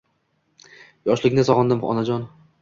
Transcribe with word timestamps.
Yoshlikni 1.11 1.45
sogindim 1.51 1.85
onajon 1.93 2.27